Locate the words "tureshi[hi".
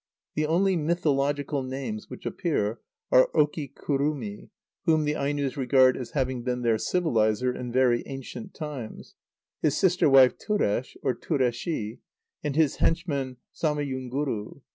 11.13-11.99